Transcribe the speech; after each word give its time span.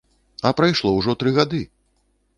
А 0.49 0.51
прайшло 0.61 0.95
ўжо 0.95 1.15
тры 1.25 1.37
гады! 1.39 1.63